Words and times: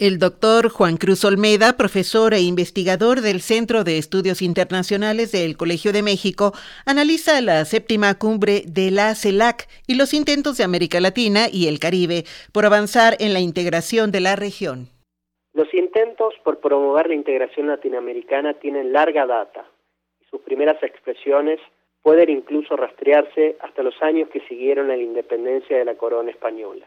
El 0.00 0.20
doctor 0.20 0.68
Juan 0.68 0.96
Cruz 0.96 1.24
Olmeda, 1.24 1.72
profesor 1.76 2.32
e 2.32 2.40
investigador 2.40 3.20
del 3.20 3.40
Centro 3.40 3.82
de 3.82 3.98
Estudios 3.98 4.42
Internacionales 4.42 5.32
del 5.32 5.56
Colegio 5.56 5.92
de 5.92 6.04
México, 6.04 6.52
analiza 6.86 7.40
la 7.40 7.64
séptima 7.64 8.16
cumbre 8.16 8.62
de 8.64 8.92
la 8.92 9.16
CELAC 9.16 9.66
y 9.88 9.96
los 9.96 10.14
intentos 10.14 10.56
de 10.56 10.62
América 10.62 11.00
Latina 11.00 11.46
y 11.52 11.66
el 11.66 11.80
Caribe 11.80 12.22
por 12.52 12.64
avanzar 12.64 13.16
en 13.18 13.32
la 13.32 13.40
integración 13.40 14.12
de 14.12 14.20
la 14.20 14.36
región. 14.36 14.86
Los 15.52 15.74
intentos 15.74 16.32
por 16.44 16.60
promover 16.60 17.08
la 17.08 17.14
integración 17.14 17.66
latinoamericana 17.66 18.54
tienen 18.54 18.92
larga 18.92 19.26
data 19.26 19.64
y 20.20 20.26
sus 20.26 20.40
primeras 20.42 20.80
expresiones 20.80 21.58
pueden 22.02 22.30
incluso 22.30 22.76
rastrearse 22.76 23.56
hasta 23.58 23.82
los 23.82 24.00
años 24.00 24.28
que 24.28 24.46
siguieron 24.46 24.92
a 24.92 24.96
la 24.96 25.02
independencia 25.02 25.76
de 25.76 25.84
la 25.84 25.96
corona 25.96 26.30
española. 26.30 26.86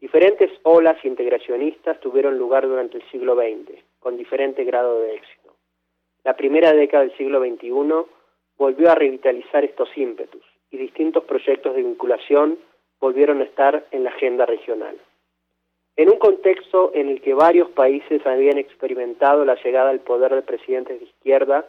Diferentes 0.00 0.50
olas 0.62 1.04
integracionistas 1.04 1.98
tuvieron 2.00 2.38
lugar 2.38 2.66
durante 2.68 2.98
el 2.98 3.10
siglo 3.10 3.34
XX, 3.34 3.78
con 3.98 4.16
diferente 4.16 4.64
grado 4.64 5.00
de 5.00 5.16
éxito. 5.16 5.54
La 6.24 6.36
primera 6.36 6.72
década 6.72 7.04
del 7.04 7.16
siglo 7.16 7.40
XXI 7.40 7.70
volvió 8.56 8.90
a 8.90 8.94
revitalizar 8.94 9.64
estos 9.64 9.88
ímpetus 9.96 10.42
y 10.70 10.76
distintos 10.76 11.24
proyectos 11.24 11.74
de 11.74 11.82
vinculación 11.82 12.58
volvieron 13.00 13.40
a 13.40 13.44
estar 13.44 13.86
en 13.90 14.04
la 14.04 14.10
agenda 14.10 14.46
regional. 14.46 14.96
En 15.96 16.10
un 16.10 16.18
contexto 16.18 16.92
en 16.94 17.08
el 17.08 17.20
que 17.20 17.34
varios 17.34 17.68
países 17.70 18.24
habían 18.26 18.58
experimentado 18.58 19.44
la 19.44 19.56
llegada 19.62 19.90
al 19.90 20.00
poder 20.00 20.34
de 20.34 20.42
presidentes 20.42 21.00
de 21.00 21.06
izquierda, 21.06 21.66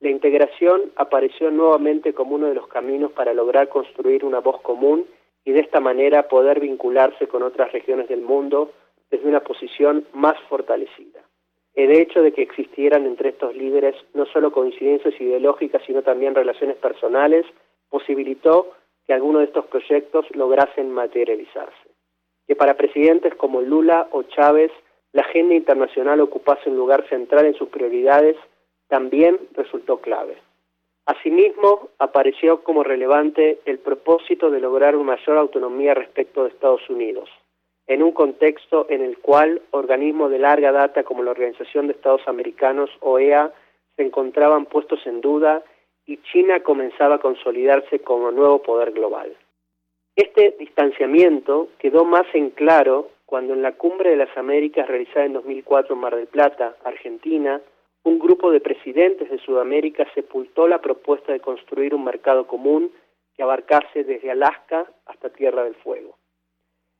la 0.00 0.10
integración 0.10 0.92
apareció 0.96 1.50
nuevamente 1.50 2.12
como 2.12 2.34
uno 2.34 2.48
de 2.48 2.54
los 2.54 2.68
caminos 2.68 3.12
para 3.12 3.34
lograr 3.34 3.68
construir 3.68 4.24
una 4.24 4.40
voz 4.40 4.60
común 4.62 5.06
y 5.44 5.52
de 5.52 5.60
esta 5.60 5.80
manera 5.80 6.28
poder 6.28 6.60
vincularse 6.60 7.26
con 7.26 7.42
otras 7.42 7.72
regiones 7.72 8.08
del 8.08 8.20
mundo 8.20 8.72
desde 9.10 9.28
una 9.28 9.40
posición 9.40 10.06
más 10.12 10.38
fortalecida. 10.48 11.20
El 11.74 11.92
hecho 11.92 12.22
de 12.22 12.32
que 12.32 12.42
existieran 12.42 13.06
entre 13.06 13.30
estos 13.30 13.54
líderes 13.54 13.94
no 14.14 14.26
solo 14.26 14.52
coincidencias 14.52 15.18
ideológicas, 15.20 15.82
sino 15.86 16.02
también 16.02 16.34
relaciones 16.34 16.76
personales, 16.76 17.46
posibilitó 17.88 18.72
que 19.06 19.14
algunos 19.14 19.40
de 19.40 19.46
estos 19.46 19.66
proyectos 19.66 20.26
lograsen 20.34 20.90
materializarse. 20.90 21.88
Que 22.46 22.56
para 22.56 22.76
presidentes 22.76 23.34
como 23.34 23.60
Lula 23.60 24.08
o 24.10 24.24
Chávez 24.24 24.72
la 25.12 25.22
agenda 25.22 25.54
internacional 25.54 26.20
ocupase 26.20 26.70
un 26.70 26.76
lugar 26.76 27.08
central 27.08 27.46
en 27.46 27.54
sus 27.54 27.68
prioridades 27.68 28.36
también 28.88 29.38
resultó 29.54 30.00
clave. 30.00 30.36
Asimismo, 31.10 31.88
apareció 31.98 32.62
como 32.62 32.84
relevante 32.84 33.58
el 33.64 33.80
propósito 33.80 34.48
de 34.48 34.60
lograr 34.60 34.94
una 34.94 35.16
mayor 35.16 35.38
autonomía 35.38 35.92
respecto 35.92 36.44
de 36.44 36.50
Estados 36.50 36.88
Unidos, 36.88 37.28
en 37.88 38.04
un 38.04 38.12
contexto 38.12 38.86
en 38.88 39.02
el 39.02 39.18
cual 39.18 39.60
organismos 39.72 40.30
de 40.30 40.38
larga 40.38 40.70
data 40.70 41.02
como 41.02 41.24
la 41.24 41.32
Organización 41.32 41.88
de 41.88 41.94
Estados 41.94 42.22
Americanos, 42.28 42.90
OEA, 43.00 43.52
se 43.96 44.04
encontraban 44.04 44.66
puestos 44.66 45.04
en 45.04 45.20
duda 45.20 45.64
y 46.06 46.18
China 46.18 46.60
comenzaba 46.60 47.16
a 47.16 47.20
consolidarse 47.20 47.98
como 47.98 48.30
nuevo 48.30 48.62
poder 48.62 48.92
global. 48.92 49.36
Este 50.14 50.54
distanciamiento 50.60 51.70
quedó 51.78 52.04
más 52.04 52.26
en 52.34 52.50
claro 52.50 53.08
cuando 53.26 53.54
en 53.54 53.62
la 53.62 53.72
Cumbre 53.72 54.10
de 54.10 54.16
las 54.16 54.36
Américas 54.36 54.86
realizada 54.86 55.26
en 55.26 55.32
2004 55.32 55.92
en 55.92 56.00
Mar 56.00 56.14
del 56.14 56.28
Plata, 56.28 56.76
Argentina, 56.84 57.60
un 58.02 58.18
grupo 58.18 58.50
de 58.50 58.60
presidentes 58.60 59.30
de 59.30 59.38
Sudamérica 59.38 60.06
sepultó 60.14 60.66
la 60.66 60.80
propuesta 60.80 61.32
de 61.32 61.40
construir 61.40 61.94
un 61.94 62.04
mercado 62.04 62.46
común 62.46 62.90
que 63.36 63.42
abarcase 63.42 64.04
desde 64.04 64.30
Alaska 64.30 64.90
hasta 65.06 65.30
Tierra 65.30 65.64
del 65.64 65.74
Fuego. 65.76 66.16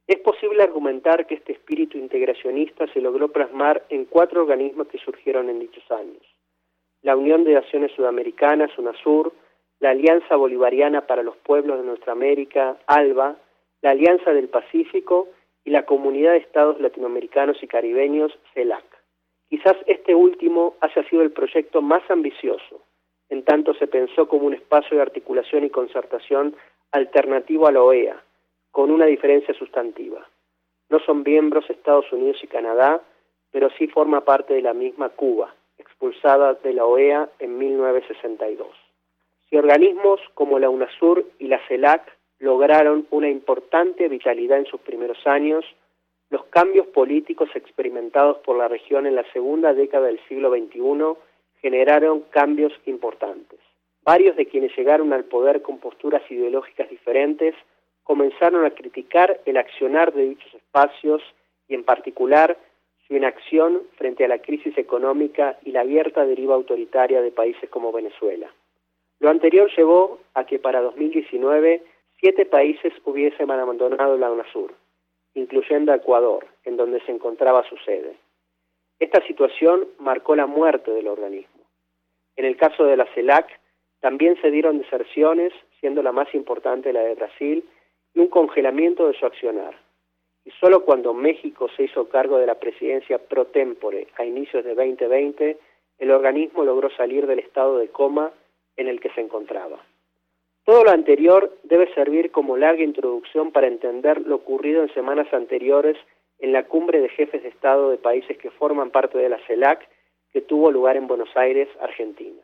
Es 0.07 0.19
posible 0.19 0.63
argumentar 0.63 1.27
que 1.27 1.37
este 1.37 1.53
espíritu 1.53 1.97
integracionista 1.97 2.87
se 2.93 3.01
logró 3.01 3.29
plasmar 3.29 3.85
en 3.89 4.07
cuatro 4.07 4.43
organismos 4.43 4.89
que 4.89 4.99
surgieron 4.99 5.49
en 5.49 5.61
dichos 5.61 5.89
años. 5.91 6.23
La 7.03 7.17
Unión 7.17 7.45
de 7.45 7.55
Naciones 7.55 7.93
Sudamericanas, 7.93 8.77
UNASUR, 8.77 9.33
la 9.79 9.91
Alianza 9.91 10.37
Bolivariana 10.37 11.07
para 11.07 11.23
los 11.23 11.37
Pueblos 11.37 11.79
de 11.79 11.87
Nuestra 11.87 12.13
América, 12.13 12.77
ALBA, 12.87 13.37
la 13.83 13.91
Alianza 13.91 14.33
del 14.33 14.49
Pacífico 14.49 15.29
y 15.65 15.71
la 15.71 15.87
Comunidad 15.87 16.33
de 16.33 16.39
Estados 16.39 16.81
Latinoamericanos 16.81 17.63
y 17.63 17.67
Caribeños, 17.67 18.37
CELAC. 18.53 18.90
Quizás 19.51 19.77
este 19.87 20.15
último 20.15 20.77
haya 20.81 21.03
sido 21.09 21.23
el 21.23 21.33
proyecto 21.33 21.83
más 21.83 22.09
ambicioso, 22.09 22.83
en 23.29 23.43
tanto 23.43 23.75
se 23.75 23.89
pensó 23.89 24.29
como 24.29 24.47
un 24.47 24.55
espacio 24.55 24.97
de 24.97 25.03
articulación 25.03 25.65
y 25.65 25.71
concertación 25.71 26.55
alternativo 26.93 27.67
a 27.67 27.73
la 27.73 27.83
OEA, 27.83 28.23
con 28.71 28.93
una 28.93 29.07
diferencia 29.07 29.53
sustantiva. 29.55 30.25
No 30.89 31.01
son 31.01 31.25
miembros 31.25 31.69
Estados 31.69 32.13
Unidos 32.13 32.39
y 32.45 32.47
Canadá, 32.47 33.01
pero 33.51 33.71
sí 33.77 33.89
forma 33.89 34.21
parte 34.21 34.55
de 34.55 34.63
la 34.63 34.73
misma 34.73 35.09
Cuba, 35.09 35.53
expulsada 35.79 36.55
de 36.55 36.73
la 36.73 36.85
OEA 36.85 37.29
en 37.41 37.59
1962. 37.59 38.69
Si 39.49 39.57
organismos 39.57 40.21
como 40.35 40.61
la 40.61 40.71
UNASUR 40.71 41.25
y 41.41 41.49
la 41.49 41.59
CELAC 41.67 42.03
lograron 42.39 43.09
una 43.11 43.29
importante 43.29 44.09
vitalidad 44.09 44.59
en 44.59 44.67
sus 44.67 44.81
primeros 44.81 45.27
años, 45.27 45.65
los 46.31 46.45
cambios 46.47 46.87
políticos 46.87 47.51
experimentados 47.55 48.39
por 48.39 48.57
la 48.57 48.69
región 48.69 49.07
en 49.07 49.17
la 49.17 49.25
segunda 49.33 49.75
década 49.75 50.07
del 50.07 50.21
siglo 50.29 50.51
XXI 50.51 51.21
generaron 51.61 52.21
cambios 52.31 52.73
importantes. 52.87 53.59
Varios 54.03 54.37
de 54.37 54.47
quienes 54.47 54.75
llegaron 54.77 55.13
al 55.13 55.25
poder 55.25 55.61
con 55.61 55.79
posturas 55.79 56.23
ideológicas 56.31 56.89
diferentes 56.89 57.55
comenzaron 58.05 58.65
a 58.65 58.71
criticar 58.71 59.41
el 59.45 59.57
accionar 59.57 60.13
de 60.13 60.31
dichos 60.31 60.55
espacios 60.55 61.21
y 61.69 61.75
en 61.75 61.85
particular 61.85 62.57
su 63.07 63.17
inacción 63.17 63.83
frente 63.97 64.25
a 64.25 64.29
la 64.29 64.39
crisis 64.39 64.79
económica 64.79 65.59
y 65.65 65.73
la 65.73 65.81
abierta 65.81 66.25
deriva 66.25 66.55
autoritaria 66.55 67.21
de 67.23 67.33
países 67.33 67.69
como 67.69 67.93
Venezuela. 67.93 68.49
Lo 69.19 69.31
anterior 69.31 69.69
llevó 69.77 70.21
a 70.35 70.45
que 70.45 70.61
para 70.61 70.81
2019 70.81 71.83
siete 72.21 72.47
países 72.47 72.93
hubiesen 73.05 73.51
abandonado 73.51 74.17
la 74.17 74.31
UNASUR 74.31 74.73
incluyendo 75.35 75.93
a 75.93 75.97
Ecuador, 75.97 76.47
en 76.65 76.77
donde 76.77 77.01
se 77.03 77.13
encontraba 77.13 77.69
su 77.69 77.77
sede. 77.79 78.17
Esta 78.99 79.25
situación 79.27 79.89
marcó 79.99 80.37
la 80.37 80.47
muerte 80.47 80.91
del 80.91 81.09
organismo. 81.09 81.61
En 82.37 82.45
el 82.45 82.57
caso 82.57 82.85
de 82.85 82.97
la 82.97 83.07
CELAC, 83.15 83.61
también 84.01 84.41
se 84.41 84.51
dieron 84.51 84.79
deserciones, 84.79 85.53
siendo 85.79 86.03
la 86.03 86.13
más 86.13 86.35
importante 86.35 86.93
la 86.93 87.01
de 87.01 87.15
Brasil, 87.15 87.65
y 88.15 88.21
un 88.21 88.29
congelamiento 88.29 89.07
de 89.07 89.15
su 89.15 89.27
accionar. 89.27 89.75
Y 90.45 90.51
solo 90.53 90.85
cuando 90.85 91.13
México 91.13 91.69
se 91.77 91.85
hizo 91.85 92.09
cargo 92.09 92.39
de 92.39 92.47
la 92.47 92.59
presidencia 92.59 93.19
pro 93.19 93.47
tempore 93.47 94.09
a 94.17 94.25
inicios 94.25 94.65
de 94.65 94.75
2020, 94.75 95.59
el 95.99 96.11
organismo 96.11 96.65
logró 96.65 96.91
salir 96.91 97.27
del 97.27 97.41
estado 97.41 97.79
de 97.79 97.89
coma 97.89 98.33
en 98.77 98.89
el 98.89 99.01
que 99.01 99.11
se 99.11 99.21
encontraba. 99.21 99.85
Todo 100.65 100.85
lo 100.85 100.91
anterior 100.91 101.57
debe 101.63 101.93
servir 101.95 102.31
como 102.31 102.57
larga 102.57 102.83
introducción 102.83 103.51
para 103.51 103.67
entender 103.67 104.21
lo 104.27 104.37
ocurrido 104.37 104.83
en 104.83 104.93
semanas 104.95 105.33
anteriores 105.33 105.97
en 106.39 106.53
la 106.53 106.65
cumbre 106.65 107.01
de 107.01 107.09
jefes 107.09 107.43
de 107.43 107.49
Estado 107.49 107.91
de 107.91 107.99
países 107.99 108.37
que 108.39 108.51
forman 108.51 108.91
parte 108.91 109.19
de 109.19 109.29
la 109.29 109.39
CELAC 109.47 109.89
que 110.33 110.41
tuvo 110.41 110.71
lugar 110.71 110.97
en 110.97 111.07
Buenos 111.07 111.37
Aires, 111.37 111.69
Argentina. 111.81 112.41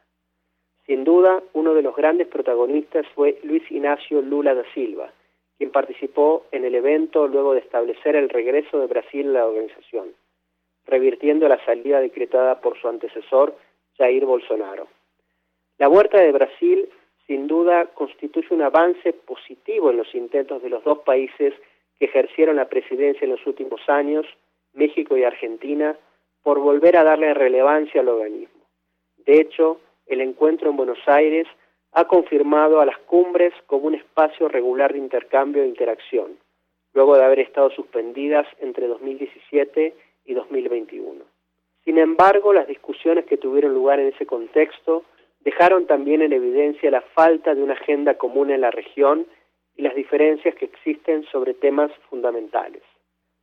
Sin 0.87 1.05
duda, 1.05 1.43
uno 1.53 1.75
de 1.75 1.83
los 1.83 1.97
grandes 1.97 2.29
protagonistas 2.29 3.07
fue 3.15 3.39
Luis 3.43 3.63
Ignacio 3.71 4.23
Lula 4.23 4.55
da 4.55 4.65
Silva, 4.73 5.13
quien 5.59 5.71
participó 5.71 6.45
en 6.53 6.65
el 6.65 6.75
evento 6.75 7.27
luego 7.27 7.55
de 7.55 7.61
establecer 7.61 8.15
el 8.15 8.29
regreso 8.29 8.79
de 8.79 8.87
Brasil 8.87 9.29
a 9.31 9.41
la 9.41 9.47
organización, 9.47 10.15
revirtiendo 10.87 11.49
la 11.49 11.65
salida 11.65 12.01
decretada 12.01 12.61
por 12.61 12.79
su 12.81 12.89
antecesor, 12.89 13.57
Jair 13.99 14.25
Bolsonaro. 14.27 14.87
La 15.79 15.89
vuelta 15.89 16.19
de 16.21 16.33
Brasil 16.33 16.89
sin 17.27 17.47
duda 17.47 17.87
constituye 17.87 18.55
un 18.55 18.63
avance 18.63 19.13
positivo 19.13 19.91
en 19.91 19.97
los 19.97 20.15
intentos 20.15 20.63
de 20.63 20.71
los 20.71 20.85
dos 20.85 20.99
países 20.99 21.55
que 21.99 22.07
ejercieron 22.07 22.57
la 22.57 22.69
presidencia 22.69 23.25
en 23.25 23.33
los 23.33 23.47
últimos 23.47 23.81
años, 23.89 24.27
México 24.75 25.17
y 25.17 25.25
Argentina, 25.25 25.97
por 26.43 26.61
volver 26.61 26.97
a 26.97 27.05
darle 27.05 27.35
relevancia 27.35 28.01
al 28.01 28.09
organismo. 28.09 28.63
De 29.17 29.41
hecho, 29.41 29.81
el 30.07 30.21
encuentro 30.21 30.71
en 30.71 30.77
Buenos 30.77 30.99
Aires 31.07 31.49
ha 31.93 32.07
confirmado 32.07 32.81
a 32.81 32.87
las 32.87 32.99
cumbres 32.99 33.53
como 33.67 33.87
un 33.87 33.95
espacio 33.95 34.49
regular 34.49 34.93
de 34.93 34.99
intercambio 34.99 35.63
e 35.63 35.69
interacción, 35.69 36.39
luego 36.93 37.17
de 37.17 37.25
haber 37.25 37.41
estado 37.41 37.71
suspendidas 37.71 38.47
entre 38.61 38.87
2017 38.87 39.95
y 40.27 40.35
2021. 40.35 41.25
Sin 41.85 41.99
embargo, 41.99 42.53
las 42.53 42.69
discusiones 42.69 43.25
que 43.25 43.37
tuvieron 43.37 43.75
lugar 43.75 43.99
en 43.99 44.09
ese 44.09 44.27
contexto 44.27 45.05
dejaron 45.47 45.87
también 45.87 46.23
en 46.23 46.33
evidencia 46.33 46.91
la 46.91 47.03
falta 47.03 47.55
de 47.55 47.63
una 47.63 47.75
agenda 47.75 48.15
común 48.19 48.51
en 48.51 48.63
la 48.63 48.73
región 48.73 49.29
y 49.77 49.83
las 49.83 49.95
diferencias 49.95 50.57
que 50.57 50.65
existen 50.65 51.25
sobre 51.31 51.55
temas 51.55 51.93
fundamentales. 52.11 52.83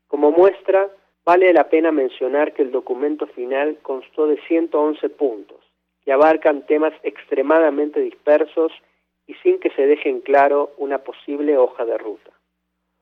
Como 0.10 0.30
muestra, 0.32 0.90
vale 1.24 1.54
la 1.54 1.70
pena 1.70 1.94
mencionar 1.94 2.52
que 2.54 2.62
el 2.62 2.72
documento 2.72 3.26
final 3.28 3.78
constó 3.82 4.28
de 4.28 4.38
111 4.50 5.10
puntos, 5.12 5.62
que 6.04 6.12
abarcan 6.12 6.66
temas 6.66 6.94
extremadamente 7.04 8.02
dispersos 8.02 8.74
y 9.26 9.36
sin 9.36 9.60
que 9.60 9.70
se 9.70 9.88
deje 9.88 10.10
en 10.10 10.20
claro 10.20 10.72
una 10.78 10.98
posible 10.98 11.58
hoja 11.58 11.86
de 11.86 11.98
ruta. 11.98 12.32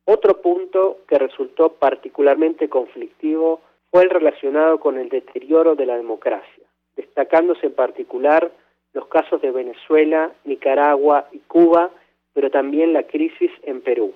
Otro 0.06 0.44
punto 0.44 1.00
que 1.08 1.18
resultó 1.18 1.74
particularmente 1.74 2.70
conflictivo 2.70 3.62
fue 3.90 4.04
el 4.04 4.12
relacionado 4.12 4.80
con 4.80 5.00
el 5.00 5.10
deterioro 5.10 5.74
de 5.74 5.88
la 5.88 5.98
democracia, 5.98 6.66
destacándose 6.96 7.66
en 7.66 7.74
particular 7.74 8.52
los 8.94 9.08
casos 9.08 9.42
de 9.42 9.52
Venezuela, 9.52 10.32
Nicaragua 10.44 11.28
y 11.32 11.40
Cuba, 11.40 11.92
pero 12.34 12.50
también 12.50 12.94
la 12.94 13.04
crisis 13.04 13.52
en 13.64 13.82
Perú. 13.82 14.14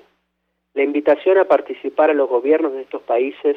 La 0.73 0.83
invitación 0.83 1.37
a 1.37 1.45
participar 1.45 2.09
a 2.09 2.13
los 2.13 2.29
gobiernos 2.29 2.73
de 2.73 2.81
estos 2.81 3.01
países, 3.03 3.55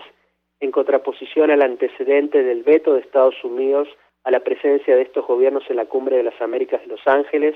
en 0.60 0.70
contraposición 0.70 1.50
al 1.50 1.62
antecedente 1.62 2.42
del 2.42 2.62
veto 2.62 2.94
de 2.94 3.00
Estados 3.00 3.42
Unidos 3.44 3.88
a 4.24 4.30
la 4.30 4.40
presencia 4.40 4.96
de 4.96 5.02
estos 5.02 5.26
gobiernos 5.26 5.64
en 5.70 5.76
la 5.76 5.86
Cumbre 5.86 6.16
de 6.16 6.24
las 6.24 6.40
Américas 6.40 6.80
de 6.82 6.88
Los 6.88 7.06
Ángeles, 7.06 7.54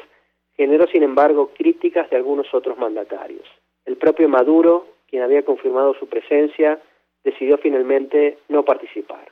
generó 0.57 0.87
sin 0.87 1.03
embargo 1.03 1.51
críticas 1.57 2.09
de 2.11 2.17
algunos 2.17 2.53
otros 2.55 2.79
mandatarios. 2.79 3.47
El 3.85 3.97
propio 3.97 4.29
Maduro, 4.29 4.87
quien 5.09 5.23
había 5.23 5.45
confirmado 5.45 5.95
su 5.95 6.07
presencia, 6.09 6.79
decidió 7.25 7.59
finalmente 7.59 8.39
no 8.49 8.65
participar. 8.65 9.31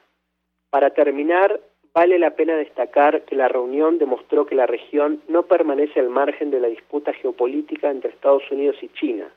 Para 0.71 0.91
terminar, 0.91 1.61
vale 1.93 2.19
la 2.19 2.31
pena 2.31 2.57
destacar 2.57 3.23
que 3.23 3.37
la 3.37 3.49
reunión 3.49 3.99
demostró 3.99 4.47
que 4.47 4.55
la 4.55 4.67
región 4.67 5.23
no 5.29 5.45
permanece 5.45 6.01
al 6.01 6.09
margen 6.09 6.51
de 6.51 6.61
la 6.61 6.69
disputa 6.69 7.13
geopolítica 7.13 7.91
entre 7.91 8.11
Estados 8.11 8.49
Unidos 8.51 8.77
y 8.83 8.89
China, 8.89 9.29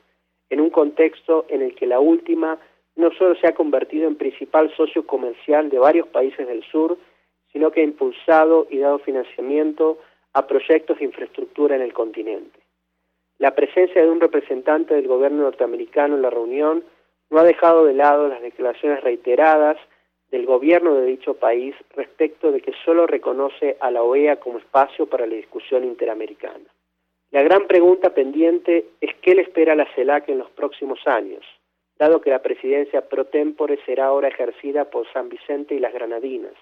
en 0.50 0.60
un 0.60 0.70
contexto 0.70 1.46
en 1.48 1.62
el 1.62 1.74
que 1.74 1.86
la 1.86 2.00
última 2.00 2.58
no 2.96 3.10
solo 3.12 3.34
se 3.36 3.48
ha 3.48 3.54
convertido 3.54 4.06
en 4.06 4.16
principal 4.16 4.72
socio 4.76 5.04
comercial 5.06 5.68
de 5.68 5.78
varios 5.78 6.06
países 6.08 6.46
del 6.46 6.62
sur, 6.64 6.96
sino 7.52 7.70
que 7.70 7.80
ha 7.80 7.84
impulsado 7.84 8.66
y 8.70 8.78
dado 8.78 8.98
financiamiento 9.00 9.98
a 10.32 10.46
proyectos 10.46 10.98
de 10.98 11.04
infraestructura 11.04 11.76
en 11.76 11.82
el 11.82 11.92
continente. 11.92 12.60
La 13.38 13.54
presencia 13.54 14.02
de 14.02 14.10
un 14.10 14.20
representante 14.20 14.94
del 14.94 15.08
gobierno 15.08 15.42
norteamericano 15.42 16.14
en 16.14 16.22
la 16.22 16.30
reunión 16.30 16.84
no 17.30 17.38
ha 17.38 17.44
dejado 17.44 17.84
de 17.84 17.94
lado 17.94 18.28
las 18.28 18.42
declaraciones 18.42 19.02
reiteradas 19.02 19.76
del 20.34 20.46
gobierno 20.46 20.96
de 20.96 21.06
dicho 21.06 21.34
país 21.34 21.76
respecto 21.94 22.50
de 22.50 22.60
que 22.60 22.72
solo 22.84 23.06
reconoce 23.06 23.76
a 23.78 23.92
la 23.92 24.02
OEA 24.02 24.40
como 24.40 24.58
espacio 24.58 25.06
para 25.06 25.28
la 25.28 25.36
discusión 25.36 25.84
interamericana. 25.84 26.64
La 27.30 27.44
gran 27.44 27.68
pregunta 27.68 28.14
pendiente 28.14 28.86
es 29.00 29.14
qué 29.22 29.36
le 29.36 29.42
espera 29.42 29.74
a 29.74 29.76
la 29.76 29.86
CELAC 29.94 30.30
en 30.30 30.38
los 30.38 30.50
próximos 30.50 30.98
años, 31.06 31.44
dado 32.00 32.20
que 32.20 32.30
la 32.30 32.42
presidencia 32.42 33.08
pro 33.08 33.26
tempore 33.26 33.78
será 33.86 34.06
ahora 34.06 34.26
ejercida 34.26 34.90
por 34.90 35.06
San 35.12 35.28
Vicente 35.28 35.76
y 35.76 35.78
las 35.78 35.94
Granadinas, 35.94 36.54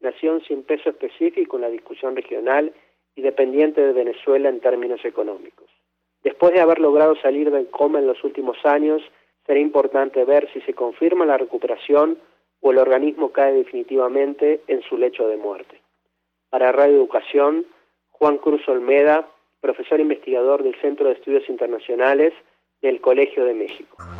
nación 0.00 0.42
sin 0.48 0.64
peso 0.64 0.90
específico 0.90 1.54
en 1.54 1.62
la 1.62 1.70
discusión 1.70 2.16
regional 2.16 2.72
y 3.14 3.22
dependiente 3.22 3.80
de 3.80 3.92
Venezuela 3.92 4.48
en 4.48 4.58
términos 4.58 5.04
económicos. 5.04 5.70
Después 6.24 6.52
de 6.52 6.62
haber 6.62 6.80
logrado 6.80 7.14
salir 7.22 7.52
del 7.52 7.68
coma 7.68 8.00
en 8.00 8.08
los 8.08 8.24
últimos 8.24 8.56
años, 8.64 9.02
será 9.46 9.60
importante 9.60 10.24
ver 10.24 10.52
si 10.52 10.60
se 10.62 10.74
confirma 10.74 11.24
la 11.24 11.38
recuperación 11.38 12.18
o 12.64 12.72
el 12.72 12.78
organismo 12.78 13.30
cae 13.30 13.52
definitivamente 13.52 14.62
en 14.68 14.80
su 14.80 14.96
lecho 14.96 15.28
de 15.28 15.36
muerte. 15.36 15.82
Para 16.48 16.72
Radio 16.72 16.96
Educación, 16.96 17.66
Juan 18.10 18.38
Cruz 18.38 18.66
Olmeda, 18.68 19.28
profesor 19.60 20.00
investigador 20.00 20.62
del 20.62 20.74
Centro 20.80 21.08
de 21.08 21.12
Estudios 21.12 21.46
Internacionales 21.50 22.32
del 22.80 23.02
Colegio 23.02 23.44
de 23.44 23.52
México. 23.52 24.13